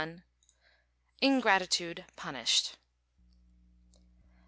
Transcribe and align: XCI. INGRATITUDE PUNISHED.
XCI. 0.01 0.23
INGRATITUDE 1.21 2.05
PUNISHED. 2.15 2.75